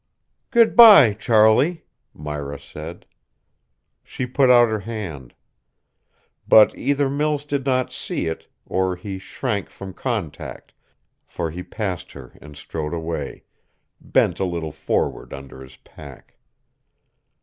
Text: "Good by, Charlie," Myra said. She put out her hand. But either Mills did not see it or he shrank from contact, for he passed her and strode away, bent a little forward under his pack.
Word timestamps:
"Good 0.49 0.75
by, 0.75 1.13
Charlie," 1.13 1.83
Myra 2.11 2.59
said. 2.59 3.05
She 4.03 4.25
put 4.25 4.49
out 4.49 4.67
her 4.67 4.79
hand. 4.79 5.35
But 6.47 6.75
either 6.75 7.07
Mills 7.07 7.45
did 7.45 7.67
not 7.67 7.91
see 7.93 8.25
it 8.25 8.47
or 8.65 8.95
he 8.95 9.19
shrank 9.19 9.69
from 9.69 9.93
contact, 9.93 10.73
for 11.23 11.51
he 11.51 11.61
passed 11.61 12.13
her 12.13 12.35
and 12.41 12.57
strode 12.57 12.95
away, 12.95 13.43
bent 13.99 14.39
a 14.39 14.43
little 14.45 14.71
forward 14.71 15.35
under 15.35 15.61
his 15.61 15.77
pack. 15.77 16.35